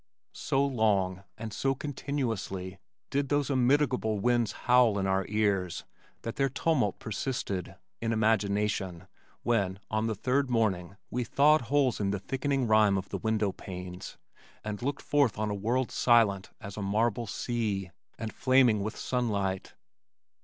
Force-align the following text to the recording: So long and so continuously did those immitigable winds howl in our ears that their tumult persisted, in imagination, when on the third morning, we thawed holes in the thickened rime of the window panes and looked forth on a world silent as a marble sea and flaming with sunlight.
So 0.33 0.65
long 0.65 1.25
and 1.37 1.53
so 1.53 1.75
continuously 1.75 2.79
did 3.11 3.29
those 3.29 3.51
immitigable 3.51 4.17
winds 4.17 4.51
howl 4.65 4.97
in 4.97 5.05
our 5.05 5.27
ears 5.29 5.83
that 6.23 6.37
their 6.37 6.49
tumult 6.49 6.97
persisted, 6.97 7.75
in 8.01 8.11
imagination, 8.11 9.07
when 9.43 9.77
on 9.91 10.07
the 10.07 10.15
third 10.15 10.49
morning, 10.49 10.97
we 11.11 11.23
thawed 11.23 11.61
holes 11.69 11.99
in 11.99 12.09
the 12.09 12.17
thickened 12.17 12.67
rime 12.67 12.97
of 12.97 13.09
the 13.09 13.19
window 13.19 13.51
panes 13.51 14.17
and 14.63 14.81
looked 14.81 15.03
forth 15.03 15.37
on 15.37 15.51
a 15.51 15.53
world 15.53 15.91
silent 15.91 16.49
as 16.59 16.77
a 16.77 16.81
marble 16.81 17.27
sea 17.27 17.91
and 18.17 18.33
flaming 18.33 18.81
with 18.81 18.97
sunlight. 18.97 19.75